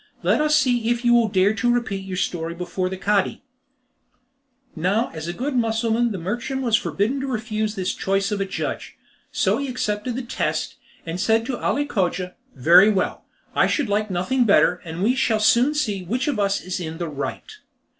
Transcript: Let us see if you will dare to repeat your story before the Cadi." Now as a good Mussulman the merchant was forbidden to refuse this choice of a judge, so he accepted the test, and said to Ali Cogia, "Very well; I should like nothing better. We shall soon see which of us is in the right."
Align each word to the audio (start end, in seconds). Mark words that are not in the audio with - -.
Let 0.23 0.41
us 0.41 0.55
see 0.55 0.89
if 0.89 1.05
you 1.05 1.13
will 1.13 1.27
dare 1.27 1.53
to 1.53 1.71
repeat 1.71 2.03
your 2.03 2.17
story 2.17 2.55
before 2.55 2.89
the 2.89 2.97
Cadi." 2.97 3.43
Now 4.75 5.11
as 5.13 5.27
a 5.27 5.31
good 5.31 5.55
Mussulman 5.55 6.11
the 6.11 6.17
merchant 6.17 6.63
was 6.63 6.75
forbidden 6.75 7.19
to 7.21 7.27
refuse 7.27 7.75
this 7.75 7.93
choice 7.93 8.31
of 8.31 8.41
a 8.41 8.45
judge, 8.45 8.97
so 9.31 9.59
he 9.59 9.67
accepted 9.67 10.15
the 10.15 10.23
test, 10.23 10.77
and 11.05 11.19
said 11.19 11.45
to 11.45 11.57
Ali 11.59 11.85
Cogia, 11.85 12.33
"Very 12.55 12.89
well; 12.89 13.25
I 13.53 13.67
should 13.67 13.89
like 13.89 14.09
nothing 14.09 14.43
better. 14.43 14.81
We 14.87 15.13
shall 15.13 15.39
soon 15.39 15.75
see 15.75 16.01
which 16.03 16.27
of 16.27 16.39
us 16.39 16.61
is 16.61 16.79
in 16.79 16.97
the 16.97 17.07
right." 17.07 17.57